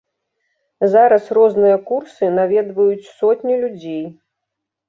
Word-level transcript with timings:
Зараз 0.93 1.27
розныя 1.37 1.75
курсы 1.89 2.31
наведваюць 2.39 3.11
сотні 3.21 3.53
людзей. 3.67 4.05